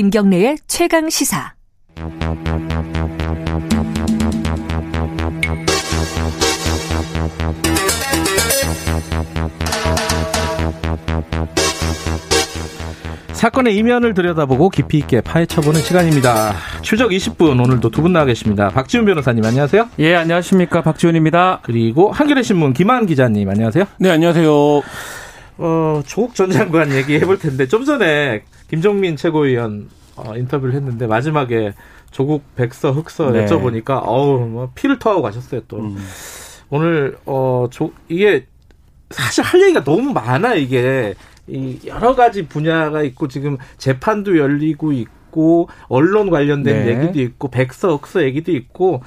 [0.00, 1.52] 김경래의 최강 시사.
[13.32, 16.54] 사건의 이면을 들여다보고 깊이 있게 파헤쳐보는 시간입니다.
[16.82, 18.68] 추적 20분 오늘도 두 분 나와 계십니다.
[18.70, 19.88] 박지훈 변호사님 안녕하세요.
[19.98, 20.80] 예, 안녕하십니까.
[20.82, 21.60] 박지훈입니다.
[21.62, 23.84] 그리고 한겨레 신문 김한 기자님 안녕하세요.
[23.98, 24.50] 네, 안녕하세요.
[25.58, 31.06] 어, 조국 전 장관 얘기 해 볼 텐데 좀 전에 김종민 최고위원 어, 인터뷰를 했는데
[31.06, 31.74] 마지막에
[32.10, 33.44] 조국 백서 흑서 네.
[33.44, 35.96] 여쭤보니까 어우 뭐 피를 토하고 가셨어요 또 음.
[36.70, 38.46] 오늘 어 조, 이게
[39.10, 41.14] 사실 할 얘기가 너무 많아 이게
[41.48, 46.96] 이 여러 가지 분야가 있고 지금 재판도 열리고 있고 언론 관련된 네.
[46.96, 49.02] 얘기도 있고 백서 흑서 얘기도 있고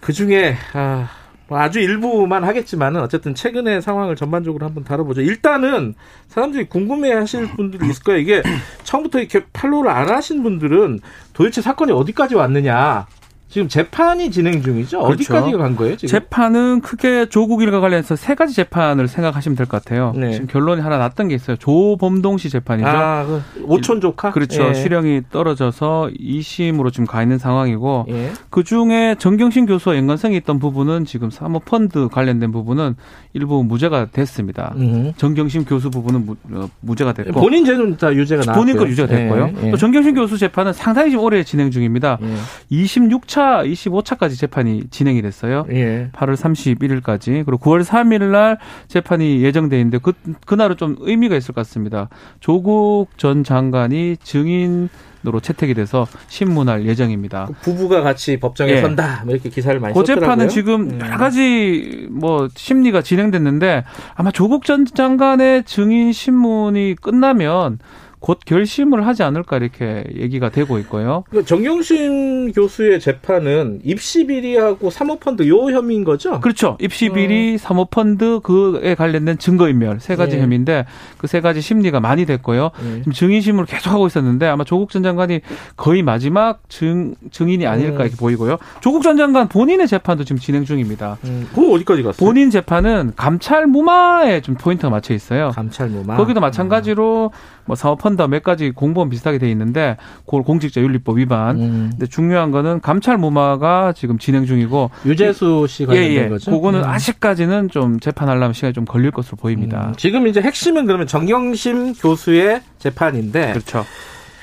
[0.00, 1.08] 그 중에 아,
[1.46, 5.20] 뭐 아주 일부만 하겠지만은 어쨌든 최근의 상황을 전반적으로 한번 다뤄보죠.
[5.20, 5.94] 일단은
[6.28, 8.20] 사람들이 궁금해하실 분들이 있을 거예요.
[8.20, 8.42] 이게
[8.82, 11.00] 처음부터 이렇게 팔로우를 안 하신 분들은
[11.34, 13.06] 도대체 사건이 어디까지 왔느냐.
[13.48, 14.98] 지금 재판이 진행 중이죠.
[15.00, 15.12] 그렇죠.
[15.36, 15.96] 어디까지 간 거예요?
[15.96, 16.08] 지금?
[16.08, 20.12] 재판은 크게 조국 일과 관련해서 세 가지 재판을 생각하시면 될 것 같아요.
[20.16, 20.32] 네.
[20.32, 21.56] 지금 결론이 하나 났던 게 있어요.
[21.58, 22.88] 조범동 씨 재판이죠.
[22.88, 24.32] 아, 그 오촌 조카?
[24.32, 24.64] 그렇죠.
[24.70, 24.74] 예.
[24.74, 28.32] 실형이 떨어져서 2심으로 지금 가 있는 상황이고 예.
[28.50, 32.96] 그 중에 정경심 교수와 연관성이 있던 부분은 지금 사모펀드 관련된 부분은
[33.34, 34.72] 일부 무죄가 됐습니다.
[34.76, 35.12] 음.
[35.16, 38.60] 정경심 교수 부분은 무, 어, 죄가 됐고 예, 본인 죄는 다 유죄가 나왔고요.
[38.64, 39.50] 본인 건 유죄가 됐고요.
[39.62, 39.70] 예, 예.
[39.70, 42.18] 또 정경심 교수 재판은 상당히 오래 진행 중입니다.
[42.22, 42.34] 예.
[42.70, 45.66] 26 2차, 25차까지 재판이 진행이 됐어요.
[45.70, 46.10] 예.
[46.12, 47.44] 8월 31일까지.
[47.44, 50.12] 그리고 9월 3일 날 재판이 예정돼 있는데 그
[50.46, 52.08] 그날은 좀 의미가 있을 것 같습니다.
[52.40, 54.88] 조국 전 장관이 증인
[55.26, 57.46] 으로 채택이 돼서 신문할 예정입니다.
[57.46, 58.80] 그 부부가 같이 법정에 예.
[58.82, 61.00] 선다 뭐 이렇게 기사를 많이 그 재판은 지금 음.
[61.00, 63.84] 여러 가지 뭐 심리가 진행됐는데
[64.16, 67.78] 아마 조국 전 장관의 증인 신문이 끝나면
[68.24, 71.24] 곧 결심을 하지 않을까 이렇게 얘기가 되고 있고요.
[71.28, 76.40] 그 정경심 교수의 재판은 입시 비리하고 사모펀드 요 혐의인 거죠?
[76.40, 76.78] 그렇죠.
[76.80, 80.40] 입시 비리, 사모펀드 그에 관련된 증거 인멸 세 가지 예.
[80.40, 80.86] 혐의인데
[81.18, 82.70] 그 세 가지 심리가 많이 됐고요.
[82.82, 82.98] 예.
[83.00, 85.40] 지금 증인심을 계속 하고 있었는데 아마 조국 전 장관이
[85.76, 88.00] 거의 마지막 증 증인이 아닐까 음.
[88.06, 88.56] 이렇게 보이고요.
[88.80, 91.18] 조국 전 장관 본인의 재판도 지금 진행 중입니다.
[91.24, 92.26] 음, 그거 어디까지 갔어요?
[92.26, 95.50] 본인 재판은 감찰 무마에 좀 포인트가 맞춰 있어요.
[95.54, 96.16] 감찰 무마.
[96.16, 97.32] 거기도 마찬가지로
[97.66, 101.60] 뭐 사모펀드 몇 가지 공범 비슷하게 돼 있는데 그걸 공직자 윤리법 위반.
[101.60, 101.88] 음.
[101.92, 106.28] 근데 중요한 거는 감찰 무마가 지금 진행 중이고 유재수 씨 관련된 예, 예.
[106.28, 106.50] 거죠?
[106.50, 106.84] 그거는 음.
[106.84, 109.88] 아직까지는 좀 재판하려면 시간이 좀 걸릴 것으로 보입니다.
[109.88, 113.84] 음, 지금 이제 핵심은 그러면 정경심 교수의 재판인데 그렇죠.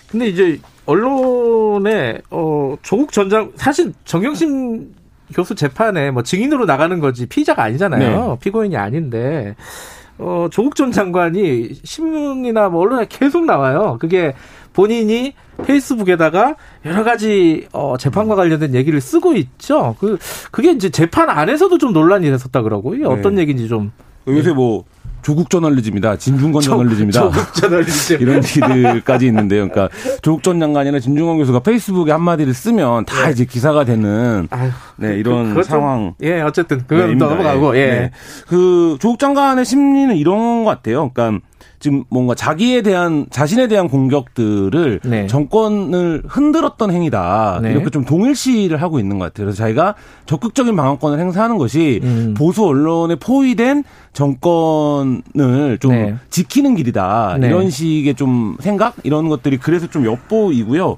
[0.10, 4.94] 근데 이제 언론에 어 조국 전장 사실 정경심
[5.34, 8.28] 교수 재판에 뭐 증인으로 나가는 거지 피의자가 아니잖아요.
[8.28, 8.38] 네.
[8.42, 9.56] 피고인이 아닌데
[10.18, 13.98] 어 조국 전 장관이 신문이나 뭐 언론에 계속 나와요.
[14.00, 14.34] 그게
[14.74, 15.34] 본인이
[15.66, 16.56] 페이스북에다가
[16.86, 19.96] 여러 가지 어 재판과 관련된 얘기를 쓰고 있죠.
[20.00, 20.18] 그
[20.52, 23.42] 그게 이제 재판 안에서도 좀 논란이 됐었다 그러고 이게 어떤 네.
[23.42, 23.92] 얘기인지 좀
[24.28, 24.86] 요새 뭐
[25.22, 27.22] 조국 저널리즘이다, 진중권 저널리즘이다.
[27.22, 29.70] 조국 저널리즘 이런 얘기들까지 있는데요.
[29.70, 35.18] 그러니까 조국 전 장관이나 진중권 교수가 페이스북에 한마디를 쓰면 다 이제 기사가 되는 아유, 네,
[35.18, 36.14] 이런 그것 좀- 상황.
[36.24, 37.16] 예, 어쨌든 그건 네.
[37.16, 37.86] 넘어가고 예.
[37.86, 38.12] 네.
[38.48, 41.12] 그 조국 장관의 심리는 이런 것 같아요.
[41.14, 41.46] 그러니까
[41.80, 45.26] 지금 뭔가 자기에 대한 자신에 대한 공격들을 네.
[45.26, 47.72] 정권을 흔들었던 행위다 네.
[47.72, 49.46] 이렇게 좀 동일시를 하고 있는 것 같아요.
[49.48, 49.96] 그래서 자기가
[50.28, 52.36] 적극적인 방어권을 행사하는 것이 음.
[52.38, 53.84] 보수 언론에 포위된
[54.14, 54.52] 정권
[55.40, 56.16] 을 좀 네.
[56.30, 57.48] 지키는 길이다 네.
[57.48, 60.98] 이런 식의 좀 생각 이런 것들이 그래서 좀 엿보이고요.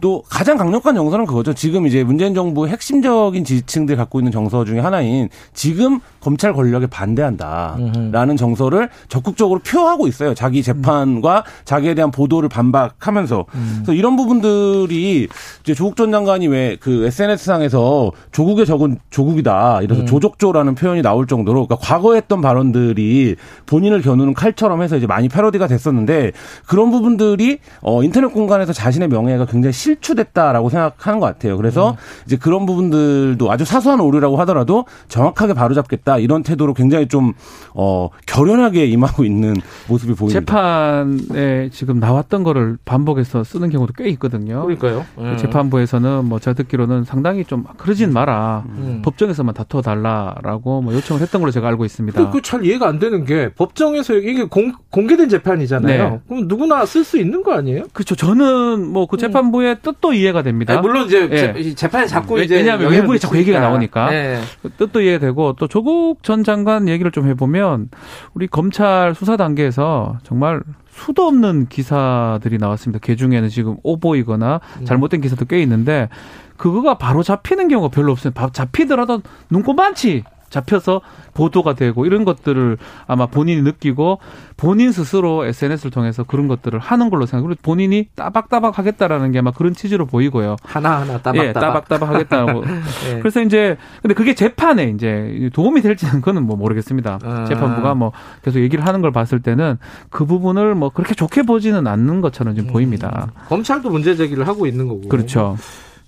[0.00, 1.54] 또 가장 강력한 정서는 그거죠.
[1.54, 8.36] 지금 이제 문재인 정부의 핵심적인 지지층들이 갖고 있는 정서 중에 하나인 지금 검찰 권력에 반대한다라는
[8.36, 10.34] 정서를 적극적으로 표하고 있어요.
[10.34, 13.46] 자기 재판과 자기에 대한 보도를 반박하면서.
[13.76, 15.28] 그래서 이런 부분들이
[15.62, 19.80] 이제 조국 전 장관이 왜 그 SNS 상에서 조국의 적은 조국이다.
[19.82, 23.36] 이래서 조족조라는 표현이 나올 정도로 그러니까 과거에 했던 발언들이
[23.66, 26.32] 본인을 겨누는 칼처럼 해서 이제 많이 패러디가 됐었는데
[26.66, 31.56] 그런 부분들이 어 인터넷 공간에서 자신의 명예가 굉장히 실추됐다라고 생각하는 것 같아요.
[31.56, 31.96] 그래서
[32.26, 37.34] 이제 그런 부분들도 아주 사소한 오류라고 하더라도 정확하게 바로잡겠다 이런 태도로 굉장히 좀
[37.76, 39.54] 어 결연하게 임하고 있는
[39.88, 40.38] 모습이 보입니다.
[40.38, 44.62] 재판에 지금 나왔던 거를 반복해서 쓰는 경우도 꽤 있거든요.
[44.62, 45.04] 그러니까요.
[45.16, 48.62] 그 재판부에서는 뭐 제가 듣기로는 상당히 좀 그러진 마라.
[48.68, 49.02] 음.
[49.04, 52.30] 법정에서만 다투어 달라라고 뭐 요청을 했던 걸로 제가 알고 있습니다.
[52.30, 56.10] 그잘 이해가 안 되는 게 법정에서 이게 공, 공개된 재판이잖아요.
[56.10, 56.20] 네.
[56.28, 57.84] 그럼 누구나 쓸 수 있는 거 아니에요?
[57.92, 58.14] 그렇죠.
[58.14, 60.72] 저는 뭐 그 재판부에 뜻도 이해가 됩니다.
[60.74, 61.36] 아니, 물론 이제 예.
[61.62, 63.60] 재- 재판에 자꾸 왜- 이제 왜냐하면 외부에 자꾸 얘기가.
[63.60, 64.12] 나오니까.
[64.14, 64.40] 예.
[64.62, 67.88] 그 뜻도 이해되고 또 조국 전 장관 얘기를 좀 해보면
[68.34, 70.60] 우리 검찰 수사 단계에서 정말
[70.90, 73.00] 수도 없는 기사들이 나왔습니다.
[73.04, 74.84] 그 중에는 지금 오보이거나 음.
[74.84, 76.08] 잘못된 기사도 꽤 있는데
[76.56, 78.32] 그거가 바로 잡히는 경우가 별로 없어요.
[78.32, 80.22] 바- 잡히더라도 눈꼽만치
[80.54, 81.00] 잡혀서
[81.34, 84.20] 보도가 되고 이런 것들을 아마 본인이 느끼고
[84.56, 89.74] 본인 스스로 SNS를 통해서 그런 것들을 하는 걸로 생각하고 본인이 따박따박 하겠다라는 게 아마 그런
[89.74, 90.56] 취지로 보이고요.
[90.62, 91.44] 하나하나 따박따박.
[91.44, 92.64] 예, 따박따박 하겠다고.
[93.10, 93.18] 예.
[93.18, 97.18] 그래서 이제 근데 그게 재판에 이제 도움이 될지는 그거는 뭐 모르겠습니다.
[97.22, 97.44] 아.
[97.46, 98.12] 재판부가 뭐
[98.42, 99.78] 계속 얘기를 하는 걸 봤을 때는
[100.10, 103.32] 그 부분을 뭐 그렇게 좋게 보지는 않는 것처럼 지금 보입니다.
[103.48, 105.08] 검찰도 문제 제기를 하고 있는 거고.
[105.08, 105.56] 그렇죠.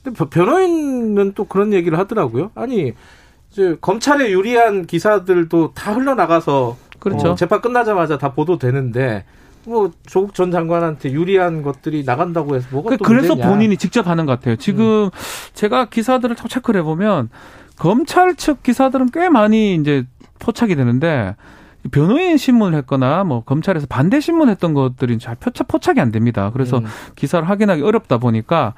[0.04, 2.52] 근데 벼- 변호인은 또 그런 얘기를 하더라고요.
[2.54, 2.92] 아니
[3.80, 7.30] 검찰에 유리한 기사들도 다 흘러나가서 그렇죠.
[7.32, 9.24] 어, 재판 끝나자마자 다 보도되는데
[9.64, 13.48] 뭐 조국 전 장관한테 유리한 것들이 나간다고 해서 뭐가 그- 또 그래서 문제냐.
[13.48, 13.52] 음.
[13.52, 14.56] 본인이 직접 하는 것 같아요.
[14.56, 15.10] 지금
[15.54, 17.30] 제가 기사들을 쭉 체크를 해보면
[17.76, 20.04] 검찰 측 기사들은 꽤 많이 이제
[20.38, 21.34] 포착이 되는데
[21.90, 26.50] 변호인 신문을 했거나 뭐 검찰에서 반대 신문 했던 것들이 잘 포착, 포착이 안 됩니다.
[26.52, 26.84] 그래서 음.
[27.14, 28.74] 기사를 확인하기 어렵다 보니까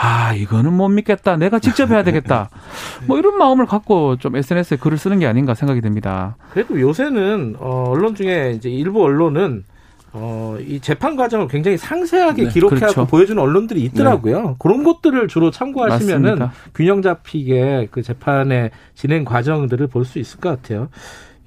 [0.00, 1.36] 아 이거는 못 믿겠다.
[1.36, 2.50] 내가 직접 해야 되겠다.
[3.06, 6.36] 뭐 이런 마음을 갖고 좀 SNS에 글을 쓰는 게 아닌가 생각이 됩니다.
[6.52, 9.64] 그래도 요새는 어, 언론 중에 이제 일부 언론은
[10.12, 13.06] 어, 이 재판 과정을 굉장히 상세하게 네, 기록해서 그렇죠.
[13.06, 14.56] 보여주는 언론들이 있더라고요.
[14.60, 16.52] 그런 것들을 주로 참고하시면은 맞습니다.
[16.74, 20.88] 균형 잡히게 그 재판의 진행 과정들을 볼 수 있을 것 같아요.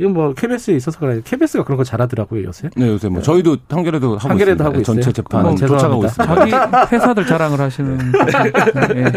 [0.02, 1.22] 이건 뭐 KBS에 있어서 그래.
[1.24, 2.72] KBS가 그런 거 잘하더라고요 요새.
[2.76, 4.66] 네, 요새 뭐 저희도 한겨레도 하고 한겨레도 있습니다.
[4.66, 5.14] 하고 전체 있어요?
[5.14, 6.06] 재판 어, 쫓아가고.
[6.06, 6.36] 있습니다.
[6.36, 8.00] 자기 회사들 자랑을 하시는
[8.96, 9.12] 예.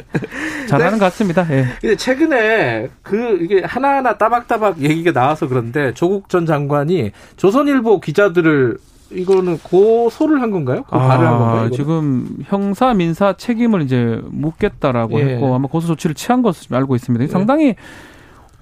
[0.69, 1.47] 잘하는 것 같습니다.
[1.51, 1.65] 예.
[1.81, 8.77] 근데 최근에 그 이게 하나하나 따박따박 얘기가 나와서 그런데 조국 전 장관이 조선일보 기자들을
[9.11, 10.83] 이거는 고소를 한 건가요?
[10.83, 11.51] 그 발을 한 건가요?
[11.53, 11.67] 이거는?
[11.67, 15.25] 아, 지금 형사 민사 책임을 이제 묻겠다라고 예.
[15.37, 17.27] 했고 아마 고소 조치를 취한 것으로 알고 있습니다.
[17.33, 17.75] 상당히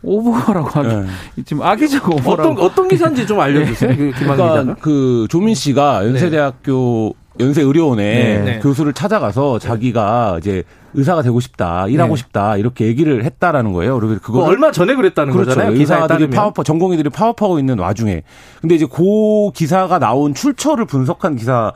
[0.02, 1.06] 오버라고 하기 네.
[1.44, 3.96] 지금 악의적 오버라고 어떤 어떤 기사인지 좀 알려주세요.
[3.96, 4.76] 그 김한 그러니까.
[4.80, 8.38] 그 조민 씨가 연세대학교 연세의료원에 네.
[8.40, 8.58] 네.
[8.60, 10.64] 교수를 찾아가서 자기가 이제
[10.94, 12.18] 의사가 되고 싶다, 일하고 네.
[12.18, 13.98] 싶다 이렇게 얘기를 했다라는 거예요.
[13.98, 15.50] 그리고 그거 그거 얼마 전에 그랬다는 그렇죠.
[15.50, 15.74] 거잖아요.
[15.78, 16.30] 의사들이.
[16.30, 18.22] 파업, 전공의들이 파업하고 있는 와중에.
[18.60, 21.72] 근데 이제 그 기사가 나온 출처를 분석한 기사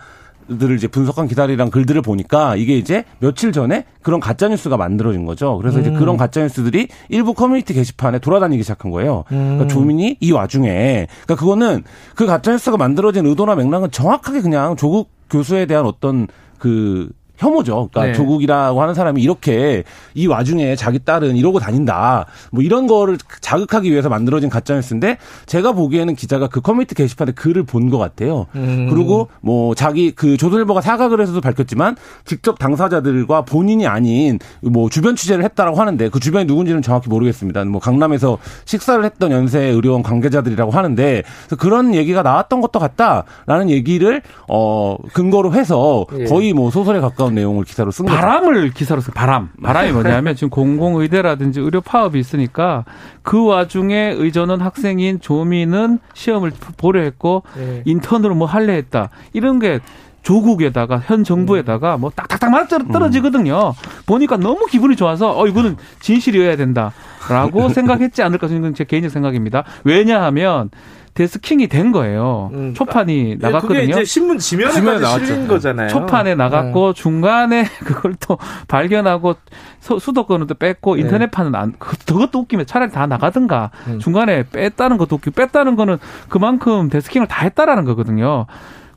[0.46, 5.56] 들을 이제 분석한 기사들이랑 글들을 보니까 이게 이제 며칠 전에 그런 가짜 뉴스가 만들어진 거죠.
[5.58, 5.98] 그래서 이제 음.
[5.98, 9.24] 그런 가짜 뉴스들이 일부 커뮤니티 게시판에 돌아다니기 시작한 거예요.
[9.28, 9.68] 그러니까 음.
[9.68, 11.84] 조민이 이 와중에, 그러니까 그거는
[12.14, 16.28] 그 가짜 뉴스가 만들어진 의도나 맥락은 정확하게 그냥 조국 교수에 대한 어떤
[16.58, 17.88] 그 혐오죠.
[17.92, 18.12] 그러니까 네.
[18.12, 19.84] 조국이라고 하는 사람이 이렇게
[20.14, 22.26] 이 와중에 자기 딸은 이러고 다닌다.
[22.52, 27.62] 뭐 이런 거를 자극하기 위해서 만들어진 가짜 뉴스인데 제가 보기에는 기자가 그 커뮤니티 게시판에 글을
[27.64, 28.46] 본 것 같아요.
[28.56, 28.88] 음.
[28.90, 35.44] 그리고 뭐 자기 그 조선일보가 사과글 에서도 밝혔지만 직접 당사자들과 본인이 아닌 뭐 주변 취재를
[35.44, 37.64] 했다라고 하는데 그 주변이 누군지는 정확히 모르겠습니다.
[37.66, 41.22] 뭐 강남에서 식사를 했던 연세 의료원 관계자들이라고 하는데
[41.58, 46.24] 그런 얘기가 나왔던 것도 같다라는 얘기를 어 근거로 해서 예.
[46.24, 48.16] 거의 뭐 소설에 가까운 내용을 기사로 쓴 거죠.
[48.16, 49.50] 바람을 기사로 써 바람.
[49.62, 52.84] 바람이 뭐냐면 지금 공공의대라든지 의료 파업이 있으니까
[53.22, 57.82] 그 와중에 의전원 학생인 조민은 시험을 보려 했고 예.
[57.84, 59.10] 인턴으로 뭐 할래 했다.
[59.32, 59.80] 이런 게
[60.26, 63.74] 조국에다가 현 정부에다가 뭐 딱딱딱 맞아 떨어지거든요.
[64.06, 69.62] 보니까 너무 기분이 좋아서 어 이거는 진실이어야 된다라고 생각했지 않을까 저는 제 개인적 생각입니다.
[69.84, 70.70] 왜냐하면
[71.16, 72.50] 데스킹이 된 거예요.
[72.52, 72.74] 음.
[72.74, 73.80] 초판이 그게 나갔거든요.
[73.82, 75.46] 이제 신문 지면에 나왔죠.
[75.48, 75.88] 거잖아요.
[75.88, 79.34] 초판에 나갔고 중간에 그걸 또 발견하고
[79.80, 81.00] 서- 수도권은 또 뺐고 네.
[81.02, 83.98] 인터넷판은 안 그- 그것도 웃기면 차라리 다 나가든가 음.
[83.98, 88.46] 중간에 뺐다는 것도 웃기고 뺐다는 거는 그만큼 데스킹을 다 했다라는 거거든요.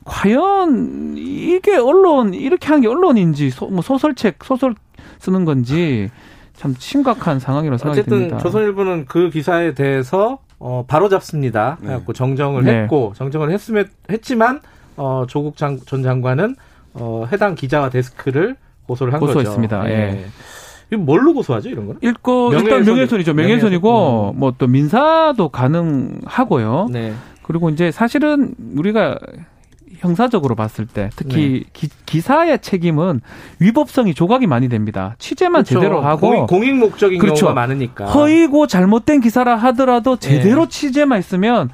[0.04, 4.74] 과연 이게 언론 이렇게 한 게 언론인지 소, 뭐 소설책 소설
[5.18, 6.08] 쓰는 건지
[6.54, 8.38] 참 심각한 상황이라고 생각이 어쨌든 듭니다.
[8.38, 11.78] 조선일보는 그 기사에 대해서 어, 바로 잡습니다.
[11.80, 11.88] 네.
[11.88, 12.82] 해갖고 정정을 네.
[12.82, 14.60] 했고 정정을 했으면 했지만
[14.96, 16.54] 어, 조국 장, 전 장관은
[16.94, 19.78] 어, 해당 기자와 데스크를 고소를 한 고소했습니다.
[19.80, 19.90] 거죠.
[19.90, 20.26] 예.
[20.92, 22.00] 이거 뭘로 고소하죠 이런 거는?
[22.02, 23.34] 읽고 일단 명예훼손이- 명예훼손이죠.
[23.34, 26.88] 명예훼손이고 뭐 또 민사도 가능하고요.
[26.90, 27.12] 네.
[27.42, 29.18] 그리고 이제 사실은 우리가
[30.00, 31.88] 형사적으로 봤을 때 특히 네.
[32.06, 33.20] 기, 사의 책임은
[33.58, 35.14] 위법성이 조각이 많이 됩니다.
[35.18, 35.80] 취재만 그렇죠.
[35.80, 37.46] 제대로 하고 공익, 공익 목적인 그렇죠.
[37.46, 38.06] 경우가 많으니까.
[38.06, 40.68] 허위고 잘못된 기사라 하더라도 제대로 네.
[40.68, 41.70] 취재만 있으면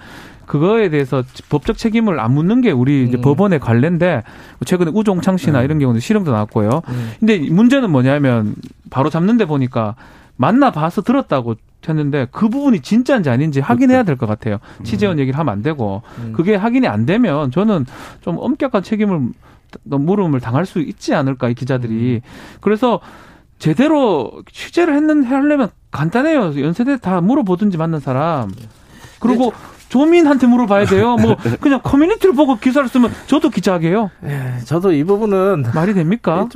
[0.46, 3.20] 그거에 대해서 법적 책임을 안 묻는 게 우리 이제 음.
[3.20, 4.22] 법원의 관례인데
[4.64, 6.82] 최근에 우종창 씨나 이런 경우는 실형도 나왔고요.
[6.88, 7.12] 음.
[7.18, 8.54] 근데 문제는 뭐냐면
[8.90, 9.96] 바로 잡는데 보니까
[10.36, 11.54] 만나 봐서 들었다고
[11.88, 14.58] 했는데 그 부분이 진짜인지 아닌지 확인해야 될 것 같아요.
[14.82, 16.32] 취재원 얘기를 하면 안 되고 음.
[16.34, 17.86] 그게 확인이 안 되면 저는
[18.22, 19.28] 좀 엄격한 책임을
[19.84, 22.22] 물음을 당할 수 있지 않을까 이 기자들이.
[22.60, 23.00] 그래서
[23.58, 26.60] 제대로 취재를 했는데 하려면 간단해요.
[26.60, 28.50] 연세대 다 물어보든지 맞는 사람.
[29.20, 29.52] 그리고
[29.88, 31.16] 조민한테 물어봐야 돼요.
[31.16, 34.10] 뭐 그냥 커뮤니티를 보고 기사를 쓰면 저도 기자하게요.
[34.24, 36.48] 예, 저도 이 부분은 말이 됩니까?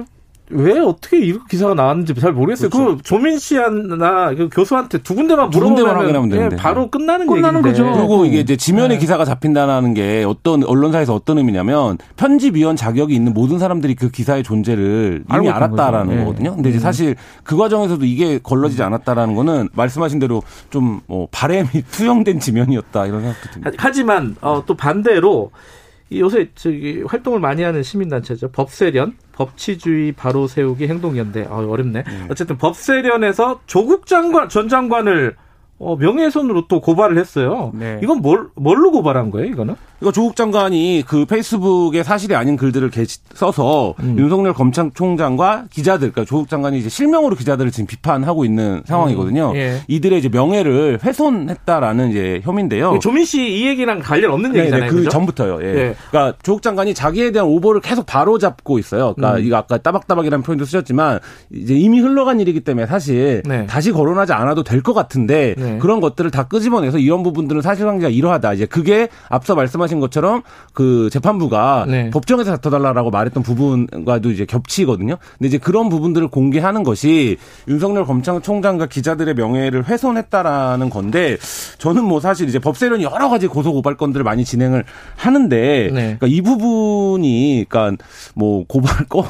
[0.50, 2.70] 좀왜 어떻게 이런 기사가 나왔는지 잘 모르겠어요.
[2.70, 2.96] 그렇죠.
[2.96, 6.56] 그 조민 씨나 그 교수한테 두 군데만 두 군데만 확인하면 예, 되는데.
[6.56, 7.82] 바로 끝나는 끝나는 얘기인데.
[7.82, 7.96] 거죠.
[7.98, 8.98] 그리고 이게 이제 지면에 네.
[8.98, 15.24] 기사가 잡힌다는 게 어떤 언론사에서 어떤 의미냐면 편집위원 자격이 있는 모든 사람들이 그 기사의 존재를
[15.34, 16.14] 이미 알았다라는.
[16.14, 16.24] 예.
[16.24, 16.54] 거거든요.
[16.54, 23.06] 근데 이제 사실 그 과정에서도 이게 걸러지지 않았다라는 거는 말씀하신 대로 좀뭐 바램이 투영된 지면이었다
[23.06, 23.70] 이런 생각도 듭니다.
[23.70, 25.79] 하- 하지만 어, 또 반대로 이
[26.12, 28.50] 요새 저기 활동을 많이 하는 시민단체죠.
[28.50, 31.46] 법세련, 법치주의 바로 세우기 행동연대.
[31.48, 32.04] 아, 어렵네.
[32.30, 35.36] 어쨌든 법세련에서 조국 장관 전 장관을
[35.78, 37.72] 어, 명예훼손으로 또 고발을 했어요.
[37.74, 38.00] 네.
[38.02, 39.48] 이건 뭘 뭘로 고발한 거예요?
[39.48, 39.76] 이거는?
[40.00, 44.16] 이거 조국 장관이 그 페이스북에 사실이 아닌 글들을 게시- 써서 음.
[44.18, 49.50] 윤석열 검찰총장과 기자들, 그러니까 조국 장관이 이제 실명으로 기자들을 지금 비판하고 있는 상황이거든요.
[49.50, 49.80] 음, 예.
[49.88, 52.98] 이들의 이제 명예를 훼손했다라는 이제 혐의인데요.
[53.02, 54.84] 조민 씨 이 얘기랑 관련 없는 네, 얘기잖아요.
[54.84, 55.10] 네, 그 그죠?
[55.10, 55.58] 전부터요.
[55.62, 55.72] 예.
[55.72, 55.94] 네.
[56.10, 59.14] 그러니까 조국 장관이 자기에 대한 오보를 계속 바로잡고 있어요.
[59.14, 59.44] 그러니까 음.
[59.44, 61.18] 이거 아까 따박따박이라는 표현도 쓰셨지만
[61.52, 63.66] 이제 이미 흘러간 일이기 때문에 사실 네.
[63.66, 65.76] 다시 거론하지 않아도 될 것 같은데 네.
[65.78, 68.54] 그런 것들을 다 끄집어내서 이런 부분들은 사실관계가 이러하다.
[68.54, 70.42] 이제 그게 앞서 말씀하신 것처럼
[70.72, 72.10] 그 재판부가 네.
[72.10, 75.16] 법정에서 다퉈달라라고 말했던 부분과도 이제 겹치거든요.
[75.38, 81.36] 근데 이제 그런 부분들을 공개하는 것이 윤석열 검찰총장과 기자들의 명예를 훼손했다라는 건데
[81.78, 84.84] 저는 뭐 사실 이제 법세련이 여러 가지 고소 고발 건들을 많이 진행을
[85.16, 85.90] 하는데 네.
[85.90, 88.04] 그러니까 이 부분이 그러니까
[88.34, 89.24] 뭐 고발 꺼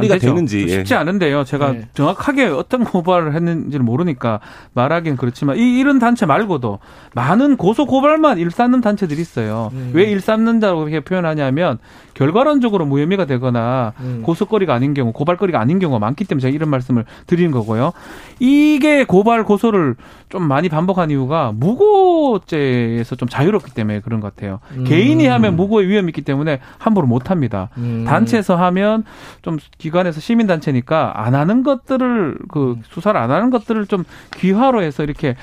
[0.00, 0.28] 되죠.
[0.28, 0.68] 되는지 예.
[0.68, 1.44] 쉽지 않은데요.
[1.44, 1.88] 제가 네.
[1.94, 4.40] 정확하게 어떤 고발을 했는지를 모르니까
[4.74, 6.78] 말하기는 그렇지만 이 이런 단체 말고도
[7.14, 9.70] 많은 고소 고발만 일삼는 단체들이 있어요.
[9.72, 9.90] 음.
[9.92, 11.78] 왜 일삼는다고 이렇게 표현하냐면
[12.14, 14.22] 결과론적으로 무혐의가 되거나 음.
[14.22, 17.92] 고소거리가 아닌 경우, 고발거리가 아닌 경우가 많기 때문에 제가 이런 말씀을 드리는 거고요.
[18.38, 19.96] 이게 고발 고소를
[20.28, 24.60] 좀 많이 반복한 이유가 무고죄에서 좀 자유롭기 때문에 그런 것 같아요.
[24.76, 24.84] 음.
[24.84, 27.70] 개인이 하면 무고의 위험이 있기 때문에 함부로 못 합니다.
[27.78, 28.04] 음.
[28.06, 29.04] 단체에서 하면
[29.42, 32.82] 좀 기관에서 시민 단체니까 안 하는 것들을 그 음.
[32.88, 34.04] 수사를 안 하는 것들을 좀
[34.36, 35.34] 귀화로 해서 이렇게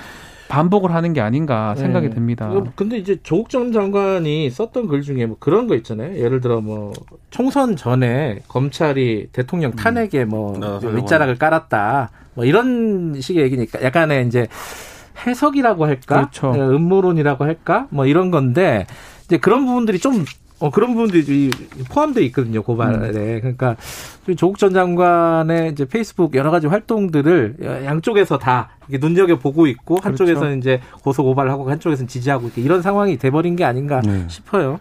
[0.48, 2.16] 반복을 하는 게 아닌가 생각이 네.
[2.16, 2.52] 듭니다.
[2.76, 6.18] 근데 이제 조국 전 장관이 썼던 글 중에 뭐 그런 거 있잖아요.
[6.18, 6.94] 예를 들어 뭐
[7.30, 12.10] 총선 전에 검찰이 대통령 탄핵에 뭐 아, 윗자락을 깔았다.
[12.34, 14.48] 뭐 이런 식의 얘기니까 약간의 이제
[15.28, 16.16] 해석이라고 할까?
[16.16, 16.54] 그렇죠.
[16.56, 17.88] 예, 음모론이라고 할까?
[17.92, 18.88] 뭐 이런 건데
[19.26, 20.26] 이제 그런 부분들이 좀
[20.60, 21.50] 어, 그런 부분들이
[21.90, 23.40] 포함되어 있거든요, 고발에.
[23.40, 23.76] 그러니까,
[24.38, 30.60] 조국 전 장관의 이제 페이스북 여러 가지 활동들을 양쪽에서 다 눈여겨보고 있고, 한쪽에서는 그렇죠.
[30.60, 34.26] 이제 고소 고발하고, 한쪽에서는 지지하고, 이렇게 이런 상황이 돼버린 게 아닌가 네.
[34.28, 34.80] 싶어요.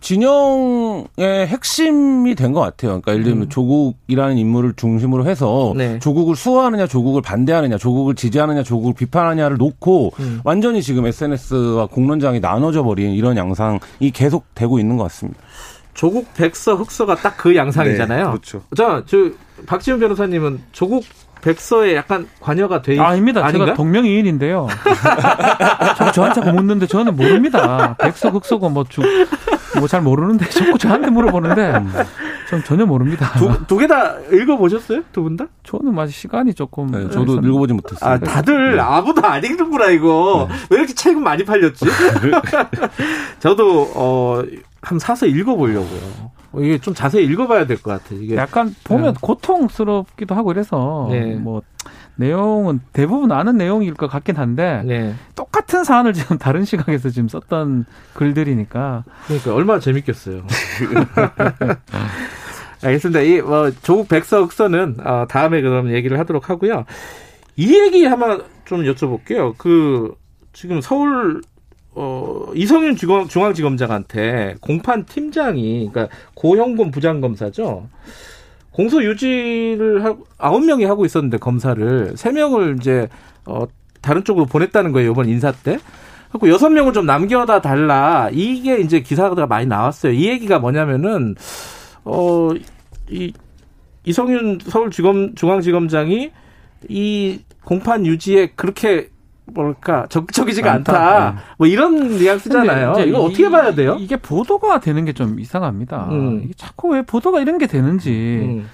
[0.00, 3.00] 진영의 핵심이 된 것 같아요.
[3.00, 5.76] 그러니까 예를 들면 조국이라는 인물을 중심으로 해서 음.
[5.78, 5.98] 네.
[6.00, 10.40] 조국을 수호하느냐, 조국을 반대하느냐, 조국을 지지하느냐, 조국을 비판하느냐를 놓고 음.
[10.42, 13.78] 완전히 지금 SNS와 공론장이 나눠져 버린 이런 양상이
[14.12, 15.38] 계속 되고 있는 것 같습니다.
[15.94, 18.24] 조국 백서 흑서가 딱 그 양상이잖아요.
[18.24, 18.62] 네, 그렇죠.
[18.76, 19.16] 자, 저,
[19.66, 21.04] 박지훈 변호사님은 조국
[21.42, 23.44] 백서에 약간 관여가 돼 있, 아닙니다.
[23.44, 23.66] 아닌가?
[23.66, 24.68] 제가 동명이인인데요.
[25.96, 27.96] 저, 저한테 묻는데 저는 모릅니다.
[27.98, 29.00] 백석, 흑석고 뭐 주,
[29.78, 31.72] 뭐 잘 모르는데 자꾸 저한테 물어보는데
[32.48, 33.30] 전 전혀 모릅니다.
[33.68, 35.02] 두 개 다 읽어보셨어요?
[35.12, 35.46] 두 분 다?
[35.62, 36.88] 저는 아직 시간이 조금.
[36.90, 37.48] 네, 저도 있었는데.
[37.48, 38.10] 읽어보지 못했어요.
[38.14, 40.48] 아, 다들 아무도 안 읽는구나, 이거.
[40.70, 41.84] 왜 이렇게 책은 많이 팔렸지?
[43.38, 44.42] 저도, 어,
[44.82, 46.30] 한번 사서 읽어보려고요.
[46.52, 48.20] 어, 이게 좀 자세히 읽어봐야 될 것 같아요.
[48.20, 48.36] 이게.
[48.36, 51.34] 약간 보면 고통스럽기도 하고 이래서 네.
[51.36, 51.62] 뭐
[52.20, 55.14] 내용은 대부분 아는 내용일 것 같긴 한데 네.
[55.34, 60.42] 똑같은 사안을 지금 다른 시각에서 지금 썼던 글들이니까 그러니까 얼마나 재밌겠어요.
[62.82, 63.20] 알겠습니다.
[63.20, 66.86] 이, 뭐, 조국 백서 흑서는, 어, 다음에 그럼 얘기를 하도록 하고요.
[67.56, 69.54] 이 얘기 하나 좀 여쭤볼게요.
[69.58, 70.14] 그,
[70.54, 71.42] 지금 서울,
[71.92, 77.86] 어, 이성윤 중앙, 중앙지검장한테 공판 팀장이, 그러니까 고형곤 부장검사죠.
[78.70, 82.12] 공소 유지를 아홉 명이 하고 있었는데, 검사를.
[82.16, 83.08] 세 명을 이제,
[83.46, 83.64] 어,
[84.00, 85.78] 다른 쪽으로 보냈다는 거예요, 이번 인사 때.
[86.30, 88.28] 그리고 여섯 명을 좀 남겨다 달라.
[88.32, 90.12] 이게 이제 기사가 많이 나왔어요.
[90.12, 91.34] 이 얘기가 뭐냐면은,
[92.04, 92.50] 어,
[93.10, 93.32] 이,
[94.04, 96.30] 이성윤 서울지검, 중앙지검장이
[96.88, 99.10] 이 공판 유지에 그렇게
[99.54, 100.92] 뭐랄까 적극적이지가 않다.
[100.92, 101.42] 않다.
[101.58, 102.94] 뭐 이런 뉘앙스잖아요.
[103.00, 103.96] 이거 이- 어떻게 봐야 돼요?
[104.00, 106.08] 이게 보도가 되는 게 좀 이상합니다.
[106.10, 106.42] 음.
[106.44, 108.10] 이게 자꾸 왜 보도가 이런 게 되는지
[108.42, 108.68] 음.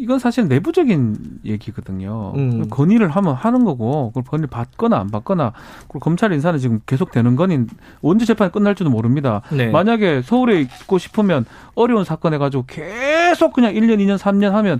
[0.00, 2.32] 이건 사실 내부적인 얘기거든요.
[2.36, 2.68] 음.
[2.68, 5.52] 건의를 하면 하는 거고, 그걸 건의를 받거나 안 받거나,
[5.88, 7.66] 그리고 검찰 인사는 지금 계속 되는 건인
[8.00, 9.42] 언제 재판이 끝날지도 모릅니다.
[9.50, 9.70] 네.
[9.72, 14.78] 만약에 서울에 있고 싶으면 어려운 사건 해가지고 계속 그냥 1년, 2년, 3년 하면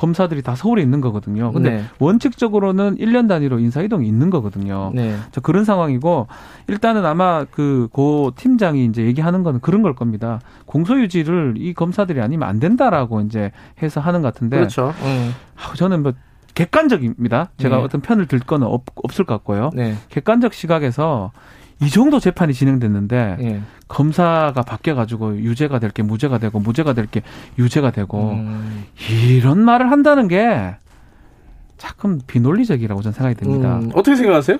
[0.00, 1.52] 검사들이 다 서울에 있는 거거든요.
[1.52, 1.82] 근데 네.
[1.98, 4.92] 원칙적으로는 1년 단위로 인사 이동이 있는 거거든요.
[4.94, 5.14] 네.
[5.30, 6.26] 자, 그런 상황이고
[6.68, 10.40] 일단은 아마 그 고 팀장이 이제 얘기하는 거는 그런 걸 겁니다.
[10.64, 13.52] 공소 유지를 이 검사들이 아니면 안 된다라고 이제
[13.82, 14.94] 해서 하는 것 같은데 그렇죠.
[15.02, 15.34] 음.
[15.56, 16.12] 아, 저는 뭐
[16.54, 17.50] 객관적입니다.
[17.58, 17.82] 제가 네.
[17.82, 19.70] 어떤 편을 들 거는 없, 없을 것 같고요.
[19.74, 19.94] 네.
[20.08, 21.30] 객관적 시각에서
[21.82, 23.60] 이 정도 재판이 진행됐는데 예.
[23.88, 27.22] 검사가 바뀌어가지고 유죄가 될 게 무죄가 되고 무죄가 될 게
[27.58, 28.84] 유죄가 되고 음.
[29.10, 30.74] 이런 말을 한다는 게
[31.78, 33.78] 조금 비논리적이라고 저는 생각이 듭니다.
[33.78, 34.58] 음, 어떻게 생각하세요?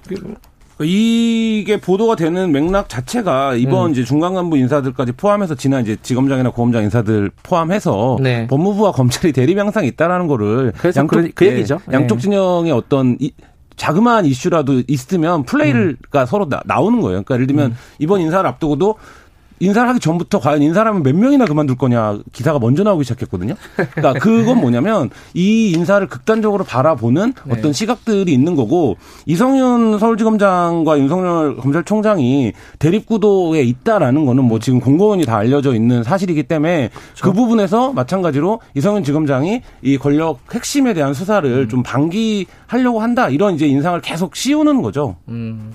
[0.82, 3.92] 이게 보도가 되는 맥락 자체가 이번 음.
[3.92, 8.46] 이제 중간 간부 인사들까지 포함해서 지난 이제 지검장이나 고검장 인사들 포함해서 네.
[8.46, 11.80] 법무부와 검찰이 대립 양상이 있다라는 거를 그래서 그- 그 예, 얘기죠.
[11.92, 12.22] 양쪽 네.
[12.22, 13.30] 진영의 어떤 이,
[13.80, 17.22] 자그마한 이슈라도 있으면 플레이가 서로 나, 나오는 거예요.
[17.22, 18.96] 그러니까 예를 들면 이번 인사를 앞두고도
[19.60, 23.54] 인사를 하기 전부터 과연 인사를 하면 몇 명이나 그만둘 거냐 기사가 먼저 나오기 시작했거든요.
[23.76, 27.52] 그러니까 그건 뭐냐면 이 인사를 극단적으로 바라보는 네.
[27.52, 35.36] 어떤 시각들이 있는 거고 이성윤 서울지검장과 윤석열 검찰총장이 대립구도에 있다라는 거는 뭐 지금 공공원이 다
[35.36, 36.90] 알려져 있는 사실이기 때문에
[37.22, 43.66] 그 부분에서 마찬가지로 이성윤 지검장이 이 권력 핵심에 대한 수사를 좀 방기하려고 한다 이런 이제
[43.66, 45.16] 인상을 계속 씌우는 거죠.
[45.28, 45.72] 음,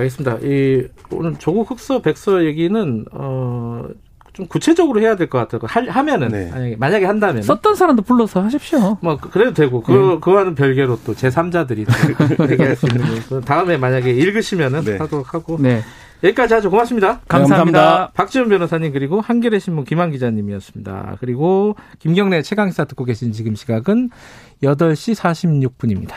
[0.00, 0.38] 알겠습니다.
[0.42, 3.84] 이 오늘 조국 흑서 백서 얘기는 어.
[4.32, 5.60] 좀 구체적으로 해야 될 것 같아요.
[5.64, 6.48] 할, 하면은 네.
[6.52, 8.96] 만약에, 만약에 한다면 썼던 사람도 불러서 하십시오.
[9.02, 11.84] 뭐 그- 그래도 되고 그 그와는 별개로 또 제 3자들이
[12.52, 14.96] 얘기할 수 있는 거고 다음에 만약에 읽으시면은 네.
[14.98, 15.82] 하도록 하고 네.
[16.22, 16.70] 여기까지 하죠.
[16.70, 17.20] 고맙습니다.
[17.26, 17.80] 감사합니다.
[17.80, 18.10] 감사합니다.
[18.14, 21.16] 박지원 변호사님 그리고 한겨레 신문 김한 기자님이었습니다.
[21.18, 24.10] 그리고 김경래 최강 시사 듣고 계신 지금 시각은
[24.62, 26.12] 8시 46분입니다.